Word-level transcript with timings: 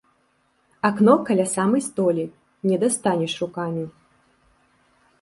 Акно 0.89 1.15
каля 1.27 1.45
самай 1.53 1.81
столі, 1.89 2.25
не 2.71 2.75
дастанеш 2.85 3.39
рукамі. 3.45 3.89